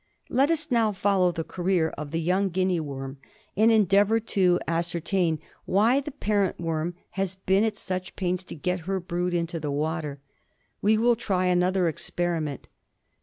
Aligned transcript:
Let 0.29 0.49
us 0.49 0.71
now 0.71 0.91
follow 0.93 1.31
the 1.31 1.43
career 1.43 1.89
of 1.89 2.09
the 2.09 2.19
young 2.19 2.49
Guinea 2.49 2.79
worm 2.79 3.17
38 3.19 3.19
GUINEA 3.19 3.57
WORM. 3.57 3.63
and 3.63 3.71
endeavour 3.71 4.19
to 4.19 4.59
ascertain 4.67 5.39
why 5.65 5.99
the 6.01 6.09
parent 6.11 6.59
worm 6.59 6.95
has 7.11 7.35
been 7.35 7.63
at 7.63 7.77
such 7.77 8.15
pains 8.15 8.43
to 8.45 8.55
get 8.55 8.79
her 8.89 8.99
brood 8.99 9.35
into 9.35 9.59
the 9.59 9.69
water. 9.69 10.19
We 10.81 10.97
will 10.97 11.15
try 11.15 11.45
another 11.45 11.87
experiment. 11.87 12.67